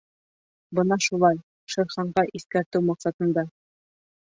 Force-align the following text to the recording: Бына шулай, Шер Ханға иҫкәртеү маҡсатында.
Бына 0.79 0.97
шулай, 1.07 1.37
Шер 1.75 1.87
Ханға 1.97 2.25
иҫкәртеү 2.41 2.85
маҡсатында. 2.91 3.47